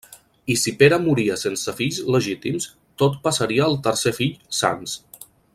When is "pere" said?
0.79-0.97